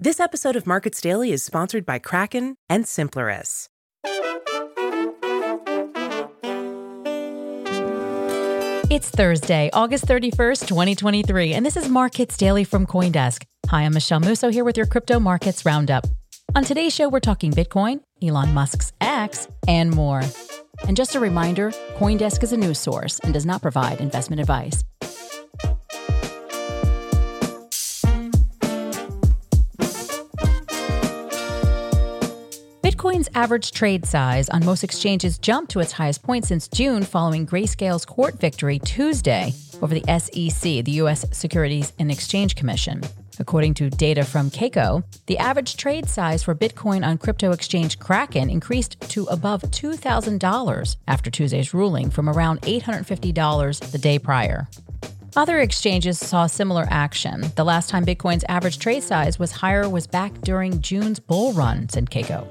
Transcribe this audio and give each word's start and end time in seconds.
This 0.00 0.20
episode 0.20 0.54
of 0.54 0.64
Markets 0.64 1.00
Daily 1.00 1.32
is 1.32 1.42
sponsored 1.42 1.84
by 1.84 1.98
Kraken 1.98 2.54
and 2.70 2.84
Simpluris. 2.84 3.66
It's 8.88 9.10
Thursday, 9.10 9.70
August 9.72 10.06
31st, 10.06 10.68
2023, 10.68 11.52
and 11.52 11.66
this 11.66 11.76
is 11.76 11.88
Markets 11.88 12.36
Daily 12.36 12.62
from 12.62 12.86
Coindesk. 12.86 13.42
Hi, 13.70 13.82
I'm 13.82 13.92
Michelle 13.92 14.20
Musso 14.20 14.50
here 14.50 14.62
with 14.62 14.76
your 14.76 14.86
crypto 14.86 15.18
markets 15.18 15.66
roundup. 15.66 16.06
On 16.54 16.62
today's 16.62 16.94
show, 16.94 17.08
we're 17.08 17.18
talking 17.18 17.50
Bitcoin, 17.50 17.98
Elon 18.22 18.54
Musk's 18.54 18.92
X, 19.00 19.48
and 19.66 19.90
more. 19.90 20.22
And 20.86 20.96
just 20.96 21.16
a 21.16 21.20
reminder 21.20 21.72
Coindesk 21.96 22.44
is 22.44 22.52
a 22.52 22.56
news 22.56 22.78
source 22.78 23.18
and 23.18 23.34
does 23.34 23.44
not 23.44 23.62
provide 23.62 24.00
investment 24.00 24.38
advice. 24.38 24.84
Bitcoin's 33.18 33.28
average 33.34 33.72
trade 33.72 34.06
size 34.06 34.48
on 34.48 34.64
most 34.64 34.84
exchanges 34.84 35.38
jumped 35.38 35.72
to 35.72 35.80
its 35.80 35.90
highest 35.90 36.22
point 36.22 36.44
since 36.44 36.68
June 36.68 37.02
following 37.02 37.44
Grayscale's 37.44 38.04
court 38.04 38.38
victory 38.38 38.78
Tuesday 38.78 39.52
over 39.82 39.92
the 39.92 40.04
SEC, 40.20 40.84
the 40.84 40.92
U.S. 41.02 41.24
Securities 41.32 41.92
and 41.98 42.12
Exchange 42.12 42.54
Commission. 42.54 43.02
According 43.40 43.74
to 43.74 43.90
data 43.90 44.24
from 44.24 44.50
Kaiko, 44.50 45.02
the 45.26 45.38
average 45.38 45.76
trade 45.76 46.08
size 46.08 46.44
for 46.44 46.54
Bitcoin 46.54 47.04
on 47.04 47.18
crypto 47.18 47.50
exchange 47.50 47.98
Kraken 47.98 48.50
increased 48.50 49.00
to 49.10 49.24
above 49.24 49.62
$2,000 49.62 50.96
after 51.08 51.28
Tuesday's 51.28 51.74
ruling 51.74 52.10
from 52.10 52.28
around 52.28 52.62
$850 52.62 53.90
the 53.90 53.98
day 53.98 54.20
prior. 54.20 54.68
Other 55.36 55.58
exchanges 55.58 56.18
saw 56.18 56.46
similar 56.46 56.86
action. 56.88 57.50
The 57.56 57.64
last 57.64 57.90
time 57.90 58.06
Bitcoin's 58.06 58.44
average 58.48 58.78
trade 58.78 59.02
size 59.02 59.38
was 59.38 59.52
higher 59.52 59.88
was 59.88 60.06
back 60.06 60.32
during 60.42 60.80
June's 60.80 61.18
bull 61.18 61.52
run, 61.52 61.88
said 61.88 62.10
Kaiko. 62.10 62.46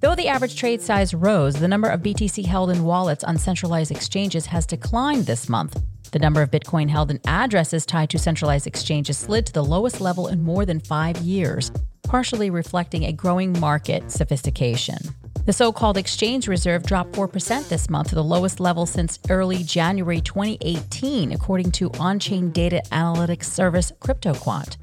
Though 0.00 0.14
the 0.14 0.28
average 0.28 0.56
trade 0.56 0.80
size 0.80 1.12
rose, 1.12 1.56
the 1.56 1.68
number 1.68 1.88
of 1.90 2.00
BTC 2.00 2.46
held 2.46 2.70
in 2.70 2.84
wallets 2.84 3.22
on 3.22 3.36
centralized 3.36 3.90
exchanges 3.90 4.46
has 4.46 4.64
declined 4.64 5.26
this 5.26 5.46
month. 5.46 5.78
The 6.10 6.18
number 6.18 6.40
of 6.40 6.50
Bitcoin 6.50 6.88
held 6.88 7.10
in 7.10 7.20
addresses 7.26 7.84
tied 7.84 8.08
to 8.10 8.18
centralized 8.18 8.66
exchanges 8.66 9.18
slid 9.18 9.44
to 9.46 9.52
the 9.52 9.62
lowest 9.62 10.00
level 10.00 10.28
in 10.28 10.42
more 10.42 10.64
than 10.64 10.80
five 10.80 11.18
years, 11.18 11.70
partially 12.02 12.48
reflecting 12.48 13.04
a 13.04 13.12
growing 13.12 13.52
market 13.60 14.10
sophistication. 14.10 14.96
The 15.44 15.52
so 15.52 15.70
called 15.70 15.98
exchange 15.98 16.48
reserve 16.48 16.84
dropped 16.84 17.12
4% 17.12 17.68
this 17.68 17.90
month 17.90 18.08
to 18.08 18.14
the 18.14 18.24
lowest 18.24 18.58
level 18.58 18.86
since 18.86 19.18
early 19.28 19.62
January 19.62 20.22
2018, 20.22 21.32
according 21.32 21.72
to 21.72 21.90
on 22.00 22.18
chain 22.18 22.50
data 22.52 22.80
analytics 22.90 23.44
service 23.44 23.92
CryptoQuant. 24.00 24.78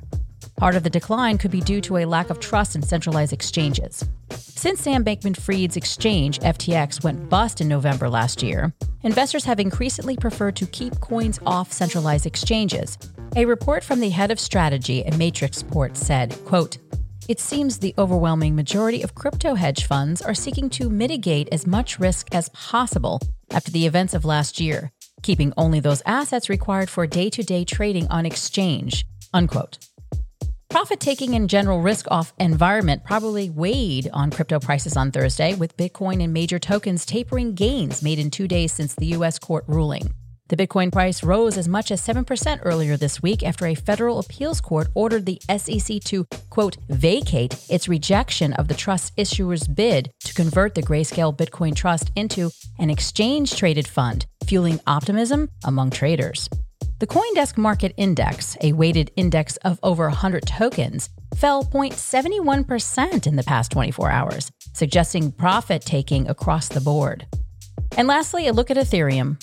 Part 0.58 0.75
of 0.75 0.84
the 0.84 0.91
decline 0.91 1.40
could 1.40 1.52
be 1.52 1.62
due 1.62 1.81
to 1.81 1.97
a 1.97 2.06
lack 2.06 2.30
of 2.30 2.40
trust 2.40 2.75
in 2.75 2.84
centralized 2.84 3.34
exchanges. 3.34 4.06
Since 4.57 4.81
Sam 4.81 5.06
Bankman 5.06 5.40
Fried's 5.40 5.78
exchange, 5.78 6.40
FTX, 6.40 7.03
went 7.03 7.29
bust 7.29 7.62
in 7.62 7.68
November 7.68 8.09
last 8.09 8.41
year, 8.41 8.73
investors 9.03 9.45
have 9.45 9.59
increasingly 9.59 10.18
preferred 10.18 10.56
to 10.56 10.66
keep 10.66 11.00
coins 11.00 11.40
off 11.45 11.72
centralized 11.72 12.25
exchanges. 12.25 12.97
A 13.35 13.46
report 13.46 13.84
from 13.84 14.00
the 14.00 14.09
head 14.09 14.31
of 14.31 14.40
strategy 14.40 15.06
at 15.06 15.13
Matrixport 15.13 15.96
said, 15.96 16.35
quote, 16.44 16.79
it 17.29 17.40
seems 17.40 17.78
the 17.78 17.94
overwhelming 18.00 18.56
majority 18.56 19.03
of 19.03 19.13
crypto 19.13 19.53
hedge 19.53 19.85
funds 19.85 20.23
are 20.23 20.34
seeking 20.34 20.72
to 20.72 20.90
mitigate 20.90 21.50
as 21.51 21.67
much 21.67 22.00
risk 22.00 22.34
as 22.34 22.50
possible 22.50 23.22
after 23.51 23.69
the 23.69 23.85
events 23.85 24.16
of 24.16 24.25
last 24.25 24.59
year, 24.59 24.91
keeping 25.22 25.53
only 25.56 25.79
those 25.79 26.01
assets 26.07 26.50
required 26.50 26.90
for 26.90 27.06
day 27.06 27.29
to 27.29 27.44
day 27.44 27.63
trading 27.63 28.07
on 28.07 28.25
exchange. 28.25 29.06
Unquote. 29.35 29.87
Profit 30.69 31.00
taking 31.00 31.33
and 31.33 31.50
general 31.50 31.81
risk 31.81 32.05
off 32.11 32.33
environment 32.39 33.03
probably 33.05 33.50
weighed 33.50 34.09
on 34.13 34.29
crypto 34.29 34.59
prices 34.59 34.97
on 34.97 35.11
Thursday, 35.11 35.55
with 35.55 35.78
Bitcoin 35.78 36.22
and 36.22 36.33
major 36.33 36.59
tokens 36.59 37.05
tapering 37.05 37.53
gains 37.53 38.03
made 38.03 38.19
in 38.19 38.29
two 38.29 38.47
days 38.47 38.73
since 38.73 38.94
the 38.95 39.07
U.S. 39.17 39.39
court 39.39 39.63
ruling. 39.67 40.11
The 40.50 40.57
Bitcoin 40.57 40.91
price 40.91 41.23
rose 41.23 41.57
as 41.57 41.67
much 41.67 41.91
as 41.91 42.05
7% 42.05 42.59
earlier 42.63 42.95
this 42.95 43.22
week 43.22 43.44
after 43.44 43.66
a 43.66 43.75
federal 43.75 44.19
appeals 44.19 44.61
court 44.61 44.88
ordered 44.94 45.25
the 45.25 45.41
SEC 45.57 46.01
to, 46.05 46.25
quote, 46.50 46.78
vacate 46.89 47.57
its 47.69 47.89
rejection 47.89 48.53
of 48.53 48.67
the 48.67 48.73
trust 48.73 49.13
issuer's 49.17 49.67
bid 49.67 50.11
to 50.23 50.34
convert 50.34 50.75
the 50.75 50.84
Grayscale 50.84 51.35
Bitcoin 51.35 51.75
Trust 51.75 52.11
into 52.16 52.49
an 52.79 52.89
exchange 52.89 53.55
traded 53.55 53.88
fund, 53.88 54.25
fueling 54.45 54.79
optimism 54.88 55.49
among 55.66 55.89
traders. 55.89 56.49
The 57.00 57.06
Coindesk 57.06 57.59
Market 57.59 57.94
Index, 57.96 58.58
a 58.62 58.74
weighted 58.74 59.12
index 59.16 59.58
of 59.58 59.80
over 59.84 60.06
100 60.06 60.47
tokens, 60.47 61.12
fell 61.35 61.63
0.71% 61.63 63.28
in 63.28 63.35
the 63.35 63.44
past 63.44 63.72
24 63.72 64.09
hours, 64.09 64.52
suggesting 64.74 65.31
profit 65.31 65.84
taking 65.84 66.28
across 66.28 66.69
the 66.69 66.81
board. 66.81 67.28
And 67.96 68.08
lastly, 68.08 68.47
a 68.47 68.52
look 68.52 68.72
at 68.72 68.78
Ethereum. 68.78 69.40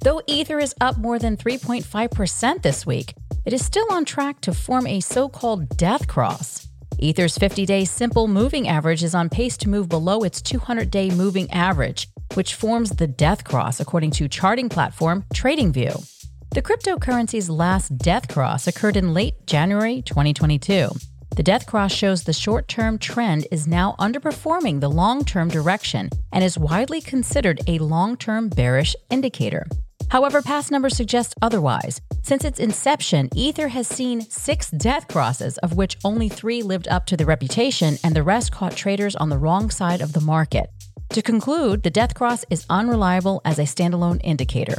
Though 0.00 0.22
Ether 0.26 0.58
is 0.58 0.74
up 0.80 0.96
more 0.96 1.18
than 1.18 1.36
3.5% 1.36 2.62
this 2.62 2.86
week, 2.86 3.12
it 3.44 3.52
is 3.52 3.62
still 3.62 3.86
on 3.90 4.06
track 4.06 4.40
to 4.40 4.54
form 4.54 4.86
a 4.86 5.00
so 5.00 5.28
called 5.28 5.76
death 5.76 6.08
cross. 6.08 6.66
Ether's 6.98 7.36
50 7.36 7.66
day 7.66 7.84
simple 7.84 8.26
moving 8.26 8.68
average 8.68 9.04
is 9.04 9.14
on 9.14 9.28
pace 9.28 9.58
to 9.58 9.68
move 9.68 9.90
below 9.90 10.22
its 10.22 10.40
200 10.40 10.90
day 10.90 11.10
moving 11.10 11.50
average, 11.50 12.08
which 12.32 12.54
forms 12.54 12.88
the 12.88 13.06
death 13.06 13.44
cross 13.44 13.80
according 13.80 14.12
to 14.12 14.28
charting 14.28 14.70
platform 14.70 15.26
TradingView. 15.34 16.25
The 16.56 16.62
cryptocurrency's 16.62 17.50
last 17.50 17.98
death 17.98 18.28
cross 18.28 18.66
occurred 18.66 18.96
in 18.96 19.12
late 19.12 19.46
January 19.46 20.00
2022. 20.00 20.88
The 21.36 21.42
death 21.42 21.66
cross 21.66 21.92
shows 21.92 22.24
the 22.24 22.32
short 22.32 22.66
term 22.66 22.96
trend 22.96 23.46
is 23.52 23.68
now 23.68 23.94
underperforming 23.98 24.80
the 24.80 24.88
long 24.88 25.22
term 25.22 25.50
direction 25.50 26.08
and 26.32 26.42
is 26.42 26.56
widely 26.56 27.02
considered 27.02 27.60
a 27.66 27.78
long 27.78 28.16
term 28.16 28.48
bearish 28.48 28.96
indicator. 29.10 29.66
However, 30.08 30.40
past 30.40 30.70
numbers 30.70 30.96
suggest 30.96 31.34
otherwise. 31.42 32.00
Since 32.22 32.42
its 32.42 32.58
inception, 32.58 33.28
Ether 33.34 33.68
has 33.68 33.86
seen 33.86 34.22
six 34.22 34.70
death 34.70 35.08
crosses, 35.08 35.58
of 35.58 35.76
which 35.76 35.98
only 36.06 36.30
three 36.30 36.62
lived 36.62 36.88
up 36.88 37.04
to 37.08 37.18
the 37.18 37.26
reputation 37.26 37.98
and 38.02 38.16
the 38.16 38.22
rest 38.22 38.50
caught 38.50 38.74
traders 38.74 39.14
on 39.14 39.28
the 39.28 39.36
wrong 39.36 39.68
side 39.68 40.00
of 40.00 40.14
the 40.14 40.22
market. 40.22 40.70
To 41.10 41.20
conclude, 41.20 41.82
the 41.82 41.90
death 41.90 42.14
cross 42.14 42.46
is 42.48 42.64
unreliable 42.70 43.42
as 43.44 43.58
a 43.58 43.64
standalone 43.64 44.22
indicator. 44.24 44.76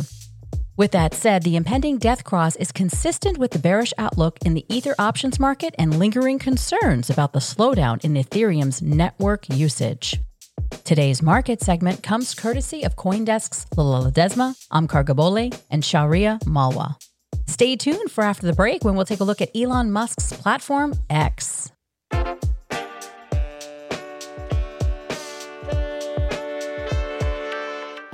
With 0.78 0.92
that 0.92 1.16
said, 1.16 1.42
the 1.42 1.56
impending 1.56 1.98
death 1.98 2.24
cross 2.24 2.56
is 2.56 2.72
consistent 2.72 3.40
with 3.40 3.50
the 3.50 3.58
bearish 3.58 3.96
outlook 3.98 4.38
in 4.46 4.54
the 4.54 4.64
Ether 4.70 4.94
options 5.00 5.40
market 5.40 5.74
and 5.80 5.98
lingering 5.98 6.38
concerns 6.38 7.10
about 7.10 7.34
the 7.34 7.40
slowdown 7.40 8.04
in 8.06 8.14
Ethereum's 8.14 8.80
network 8.80 9.50
usage. 9.50 10.20
Today's 10.84 11.24
market 11.24 11.62
segment 11.62 12.04
comes 12.04 12.36
courtesy 12.36 12.84
of 12.84 12.96
Coindesk's 12.96 13.66
Lyllah 13.76 14.12
Ledesma, 14.12 14.56
Omkar 14.72 15.04
Godbole, 15.04 15.60
and 15.72 15.82
Shaurya 15.82 16.46
Malwa. 16.46 16.96
Stay 17.48 17.76
tuned 17.76 18.12
for 18.12 18.24
after 18.24 18.46
the 18.46 18.54
break 18.54 18.84
when 18.86 18.96
we'll 18.96 19.06
take 19.06 19.20
a 19.20 19.24
look 19.24 19.42
at 19.42 19.50
Elon 19.56 19.92
Musk's 19.92 20.32
platform 20.32 20.94
X. 21.10 21.72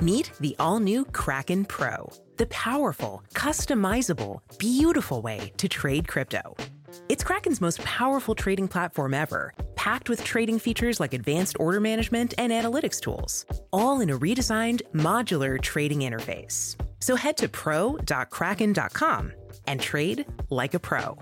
Meet 0.00 0.30
the 0.40 0.56
all 0.58 0.80
new 0.80 1.04
Kraken 1.04 1.66
Pro 1.66 2.10
the 2.36 2.46
powerful, 2.46 3.22
customizable, 3.34 4.40
beautiful 4.58 5.22
way 5.22 5.52
to 5.56 5.68
trade 5.68 6.08
crypto. 6.08 6.56
It's 7.08 7.24
Kraken's 7.24 7.60
most 7.60 7.80
powerful 7.82 8.34
trading 8.34 8.68
platform 8.68 9.14
ever, 9.14 9.52
packed 9.74 10.08
with 10.08 10.24
trading 10.24 10.58
features 10.58 11.00
like 11.00 11.14
advanced 11.14 11.56
order 11.58 11.80
management 11.80 12.34
and 12.38 12.52
analytics 12.52 13.00
tools, 13.00 13.46
all 13.72 14.00
in 14.00 14.10
a 14.10 14.18
redesigned 14.18 14.82
modular 14.92 15.60
trading 15.60 16.00
interface. 16.00 16.76
So 17.00 17.16
head 17.16 17.36
to 17.38 17.48
pro.kraken.com 17.48 19.32
and 19.66 19.80
trade 19.80 20.26
like 20.50 20.74
a 20.74 20.78
pro. 20.78 21.18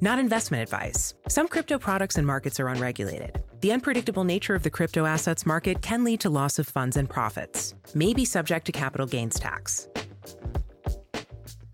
Not 0.00 0.18
investment 0.18 0.62
advice. 0.62 1.14
Some 1.28 1.46
crypto 1.46 1.78
products 1.78 2.16
and 2.16 2.26
markets 2.26 2.58
are 2.58 2.68
unregulated. 2.68 3.42
The 3.60 3.72
unpredictable 3.72 4.24
nature 4.24 4.54
of 4.54 4.62
the 4.62 4.70
crypto 4.70 5.04
assets 5.04 5.44
market 5.44 5.82
can 5.82 6.04
lead 6.04 6.20
to 6.20 6.30
loss 6.30 6.58
of 6.58 6.66
funds 6.66 6.96
and 6.96 7.08
profits, 7.08 7.74
may 7.94 8.14
be 8.14 8.24
subject 8.24 8.64
to 8.66 8.72
capital 8.72 9.06
gains 9.06 9.38
tax. 9.38 9.88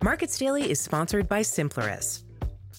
Markets 0.05 0.39
Daily 0.39 0.71
is 0.71 0.79
sponsored 0.79 1.29
by 1.29 1.41
Simpluris. 1.41 2.23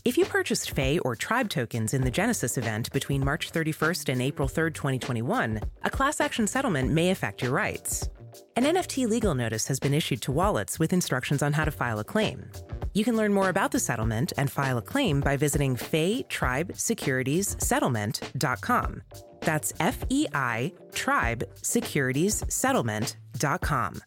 If 0.05 0.17
you 0.17 0.25
purchased 0.25 0.71
Fei 0.71 0.99
or 0.99 1.15
Tribe 1.15 1.49
tokens 1.49 1.93
in 1.93 2.03
the 2.03 2.11
Genesis 2.11 2.57
event 2.57 2.91
between 2.93 3.25
March 3.25 3.51
31st 3.51 4.09
and 4.09 4.21
April 4.21 4.47
3rd, 4.47 4.75
2021, 4.75 5.59
a 5.83 5.89
class 5.89 6.21
action 6.21 6.45
settlement 6.47 6.91
may 6.91 7.09
affect 7.09 7.41
your 7.41 7.51
rights. 7.51 8.07
An 8.55 8.63
NFT 8.63 9.07
legal 9.07 9.33
notice 9.33 9.67
has 9.67 9.79
been 9.79 9.95
issued 9.95 10.21
to 10.21 10.31
wallets 10.31 10.77
with 10.77 10.93
instructions 10.93 11.41
on 11.41 11.53
how 11.53 11.65
to 11.65 11.71
file 11.71 11.99
a 11.99 12.03
claim. 12.03 12.49
You 12.93 13.03
can 13.03 13.17
learn 13.17 13.33
more 13.33 13.49
about 13.49 13.71
the 13.71 13.79
settlement 13.79 14.31
and 14.37 14.51
file 14.51 14.77
a 14.77 14.81
claim 14.81 15.19
by 15.19 15.37
visiting 15.37 15.75
Fei 15.75 16.23
Tribe 16.29 16.71
Securities 16.75 17.57
Settlement.com. 17.59 19.01
That's 19.41 19.73
F 19.79 20.03
E 20.09 20.27
I 20.33 20.71
Tribe 20.93 21.43
Securities 21.61 22.43
Settlement.com. 22.47 24.01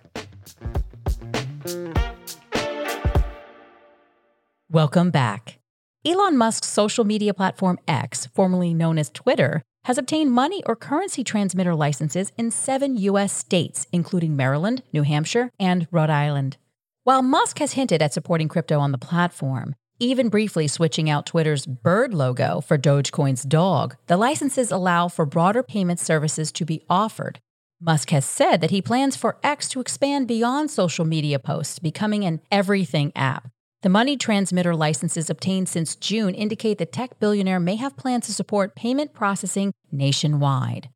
Welcome 4.72 5.10
back. 5.10 5.58
Elon 6.06 6.36
Musk's 6.36 6.68
social 6.68 7.04
media 7.04 7.34
platform 7.34 7.80
X, 7.88 8.26
formerly 8.26 8.72
known 8.72 8.98
as 8.98 9.10
Twitter, 9.10 9.62
has 9.86 9.98
obtained 9.98 10.30
money 10.30 10.62
or 10.64 10.76
currency 10.76 11.24
transmitter 11.24 11.74
licenses 11.74 12.30
in 12.38 12.52
seven 12.52 12.96
U.S. 12.98 13.32
states, 13.32 13.88
including 13.90 14.36
Maryland, 14.36 14.84
New 14.92 15.02
Hampshire, 15.02 15.50
and 15.58 15.88
Rhode 15.90 16.08
Island. 16.08 16.56
While 17.02 17.20
Musk 17.22 17.58
has 17.58 17.72
hinted 17.72 18.00
at 18.00 18.12
supporting 18.12 18.46
crypto 18.46 18.78
on 18.78 18.92
the 18.92 18.96
platform, 18.96 19.74
even 19.98 20.28
briefly 20.28 20.68
switching 20.68 21.10
out 21.10 21.26
Twitter's 21.26 21.66
bird 21.66 22.14
logo 22.14 22.60
for 22.60 22.78
Dogecoin's 22.78 23.42
dog, 23.42 23.96
the 24.06 24.16
licenses 24.16 24.70
allow 24.70 25.08
for 25.08 25.26
broader 25.26 25.64
payment 25.64 25.98
services 25.98 26.52
to 26.52 26.64
be 26.64 26.80
offered. 26.88 27.40
Musk 27.80 28.10
has 28.10 28.24
said 28.24 28.60
that 28.60 28.70
he 28.70 28.80
plans 28.80 29.16
for 29.16 29.36
X 29.42 29.68
to 29.70 29.80
expand 29.80 30.28
beyond 30.28 30.70
social 30.70 31.04
media 31.04 31.40
posts, 31.40 31.80
becoming 31.80 32.24
an 32.24 32.40
everything 32.52 33.10
app. 33.16 33.50
The 33.82 33.88
money 33.88 34.18
transmitter 34.18 34.76
licenses 34.76 35.30
obtained 35.30 35.66
since 35.66 35.96
June 35.96 36.34
indicate 36.34 36.76
the 36.76 36.84
tech 36.84 37.18
billionaire 37.18 37.58
may 37.58 37.76
have 37.76 37.96
plans 37.96 38.26
to 38.26 38.34
support 38.34 38.76
payment 38.76 39.14
processing 39.14 39.72
nationwide. 39.90 40.90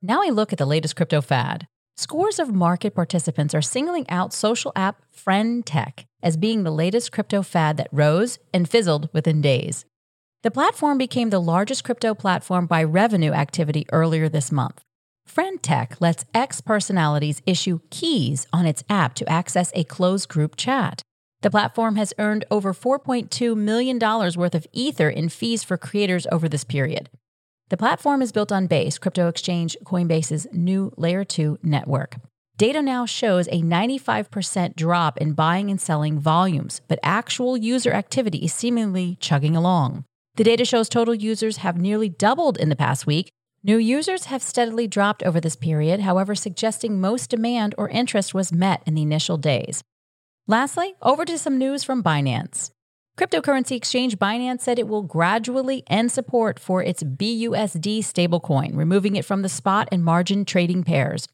Now 0.00 0.22
a 0.22 0.30
look 0.30 0.52
at 0.52 0.58
the 0.58 0.66
latest 0.66 0.94
crypto 0.94 1.20
fad. 1.20 1.66
Scores 1.96 2.38
of 2.38 2.54
market 2.54 2.94
participants 2.94 3.56
are 3.56 3.62
singling 3.62 4.08
out 4.08 4.32
social 4.32 4.70
app 4.76 5.02
Friend 5.10 5.66
Tech 5.66 6.06
as 6.22 6.36
being 6.36 6.62
the 6.62 6.70
latest 6.70 7.10
crypto 7.10 7.42
fad 7.42 7.76
that 7.76 7.88
rose 7.90 8.38
and 8.54 8.70
fizzled 8.70 9.08
within 9.12 9.40
days. 9.40 9.84
The 10.44 10.52
platform 10.52 10.98
became 10.98 11.30
the 11.30 11.40
largest 11.40 11.82
crypto 11.82 12.14
platform 12.14 12.66
by 12.66 12.84
revenue 12.84 13.32
activity 13.32 13.84
earlier 13.90 14.28
this 14.28 14.52
month. 14.52 14.80
Friend 15.26 15.60
Tech 15.60 16.00
lets 16.00 16.24
X 16.32 16.60
personalities 16.60 17.42
issue 17.46 17.80
keys 17.90 18.46
on 18.52 18.64
its 18.64 18.84
app 18.88 19.14
to 19.14 19.28
access 19.28 19.72
a 19.74 19.82
closed 19.82 20.28
group 20.28 20.54
chat. 20.54 21.02
The 21.42 21.50
platform 21.50 21.96
has 21.96 22.14
earned 22.18 22.44
over 22.52 22.72
$4.2 22.72 23.56
million 23.56 23.98
worth 23.98 24.54
of 24.54 24.66
Ether 24.72 25.10
in 25.10 25.28
fees 25.28 25.64
for 25.64 25.76
creators 25.76 26.24
over 26.30 26.48
this 26.48 26.62
period. 26.62 27.10
The 27.68 27.76
platform 27.76 28.22
is 28.22 28.30
built 28.30 28.52
on 28.52 28.68
Base, 28.68 28.96
crypto 28.96 29.26
exchange 29.26 29.76
Coinbase's 29.84 30.46
new 30.52 30.92
Layer 30.96 31.24
2 31.24 31.58
network. 31.64 32.16
Data 32.58 32.80
now 32.80 33.06
shows 33.06 33.48
a 33.48 33.60
95% 33.60 34.76
drop 34.76 35.18
in 35.18 35.32
buying 35.32 35.68
and 35.68 35.80
selling 35.80 36.20
volumes, 36.20 36.80
but 36.86 37.00
actual 37.02 37.56
user 37.56 37.90
activity 37.92 38.38
is 38.44 38.52
seemingly 38.52 39.16
chugging 39.18 39.56
along. 39.56 40.04
The 40.36 40.44
data 40.44 40.64
shows 40.64 40.88
total 40.88 41.14
users 41.14 41.56
have 41.56 41.76
nearly 41.76 42.08
doubled 42.08 42.56
in 42.56 42.68
the 42.68 42.76
past 42.76 43.04
week. 43.04 43.30
New 43.64 43.78
users 43.78 44.26
have 44.26 44.42
steadily 44.42 44.86
dropped 44.86 45.24
over 45.24 45.40
this 45.40 45.56
period, 45.56 46.00
however, 46.00 46.36
suggesting 46.36 47.00
most 47.00 47.30
demand 47.30 47.74
or 47.76 47.88
interest 47.88 48.32
was 48.32 48.52
met 48.52 48.82
in 48.86 48.94
the 48.94 49.02
initial 49.02 49.38
days. 49.38 49.82
Lastly, 50.48 50.94
over 51.00 51.24
to 51.24 51.38
some 51.38 51.56
news 51.56 51.84
from 51.84 52.02
Binance. 52.02 52.72
Cryptocurrency 53.16 53.76
exchange 53.76 54.18
Binance 54.18 54.62
said 54.62 54.78
it 54.78 54.88
will 54.88 55.02
gradually 55.02 55.84
end 55.86 56.10
support 56.10 56.58
for 56.58 56.82
its 56.82 57.04
BUSD 57.04 58.00
stablecoin, 58.00 58.74
removing 58.74 59.14
it 59.14 59.24
from 59.24 59.42
the 59.42 59.48
spot 59.48 59.88
and 59.92 60.04
margin 60.04 60.44
trading 60.44 60.82
pairs. 60.82 61.28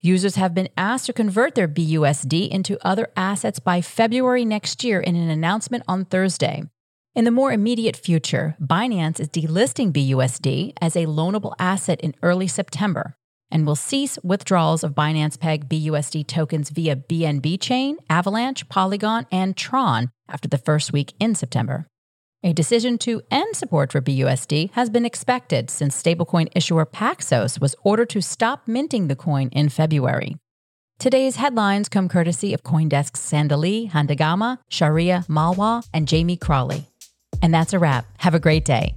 Users 0.00 0.36
have 0.36 0.54
been 0.54 0.70
asked 0.78 1.06
to 1.06 1.12
convert 1.12 1.54
their 1.54 1.68
BUSD 1.68 2.48
into 2.48 2.78
other 2.86 3.10
assets 3.16 3.58
by 3.58 3.82
February 3.82 4.46
next 4.46 4.82
year 4.82 4.98
in 4.98 5.14
an 5.14 5.28
announcement 5.28 5.84
on 5.86 6.06
Thursday. 6.06 6.62
In 7.14 7.24
the 7.24 7.30
more 7.30 7.52
immediate 7.52 7.96
future, 7.96 8.56
Binance 8.62 9.20
is 9.20 9.28
delisting 9.28 9.92
BUSD 9.92 10.72
as 10.80 10.96
a 10.96 11.06
loanable 11.06 11.54
asset 11.58 12.00
in 12.00 12.14
early 12.22 12.48
September 12.48 13.16
and 13.50 13.66
will 13.66 13.76
cease 13.76 14.18
withdrawals 14.22 14.82
of 14.82 14.94
Binance 14.94 15.38
Peg 15.38 15.68
BUSD 15.68 16.26
tokens 16.26 16.70
via 16.70 16.96
BNB 16.96 17.60
Chain, 17.60 17.98
Avalanche, 18.10 18.68
Polygon, 18.68 19.26
and 19.30 19.56
Tron 19.56 20.10
after 20.28 20.48
the 20.48 20.58
first 20.58 20.92
week 20.92 21.14
in 21.18 21.34
September. 21.34 21.86
A 22.42 22.52
decision 22.52 22.98
to 22.98 23.22
end 23.30 23.56
support 23.56 23.90
for 23.90 24.02
BUSD 24.02 24.70
has 24.72 24.90
been 24.90 25.06
expected 25.06 25.70
since 25.70 26.00
stablecoin 26.00 26.48
issuer 26.54 26.84
Paxos 26.84 27.58
was 27.58 27.74
ordered 27.82 28.10
to 28.10 28.20
stop 28.20 28.68
minting 28.68 29.08
the 29.08 29.16
coin 29.16 29.48
in 29.48 29.70
February. 29.70 30.36
Today's 30.98 31.36
headlines 31.36 31.88
come 31.88 32.08
courtesy 32.08 32.52
of 32.52 32.62
Coindesk's 32.62 33.20
Sandali 33.20 33.90
Handagama, 33.90 34.58
Shaurya 34.70 35.26
Malwa, 35.28 35.82
and 35.92 36.06
Jamie 36.06 36.36
Crawley. 36.36 36.84
And 37.42 37.52
that's 37.52 37.72
a 37.72 37.78
wrap. 37.78 38.06
Have 38.18 38.34
a 38.34 38.40
great 38.40 38.64
day. 38.64 38.94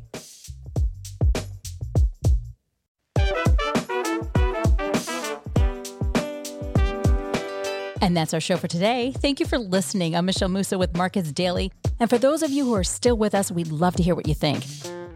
And 8.08 8.16
that's 8.16 8.34
our 8.34 8.40
show 8.40 8.56
for 8.56 8.70
today. 8.70 9.12
Thank 9.18 9.42
you 9.42 9.46
for 9.46 9.58
listening. 9.60 10.16
I'm 10.16 10.26
Michelle 10.26 10.48
Musso 10.48 10.78
with 10.78 10.96
Markets 10.96 11.34
Daily. 11.34 11.74
And 12.00 12.10
for 12.10 12.18
those 12.18 12.42
of 12.42 12.50
you 12.50 12.64
who 12.64 12.74
are 12.74 12.84
still 12.86 13.18
with 13.18 13.36
us, 13.36 13.52
we'd 13.52 13.68
love 13.68 13.98
to 13.98 14.02
hear 14.04 14.16
what 14.16 14.30
you 14.30 14.34
think. 14.34 14.66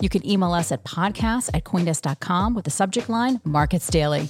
You 0.02 0.10
can 0.10 0.28
email 0.30 0.52
us 0.52 0.74
at 0.74 0.84
podcast 0.84 1.52
at 1.54 1.64
coindesk.com 1.64 2.54
with 2.54 2.66
the 2.66 2.70
subject 2.70 3.08
line 3.08 3.40
Markets 3.46 3.88
Daily. 3.88 4.28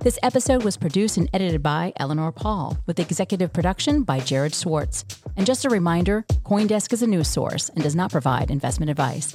This 0.00 0.18
episode 0.22 0.62
was 0.62 0.76
produced 0.76 1.16
and 1.16 1.30
edited 1.32 1.62
by 1.62 1.94
Eleanor 1.96 2.32
Paul, 2.32 2.76
with 2.84 3.00
executive 3.00 3.50
production 3.50 4.02
by 4.02 4.20
Jared 4.20 4.54
Schwartz. 4.54 5.06
And 5.38 5.46
just 5.46 5.64
a 5.64 5.70
reminder 5.70 6.26
Coindesk 6.44 6.92
is 6.92 7.00
a 7.00 7.06
news 7.06 7.28
source 7.28 7.70
and 7.70 7.82
does 7.82 7.96
not 7.96 8.12
provide 8.12 8.50
investment 8.50 8.90
advice. 8.90 9.34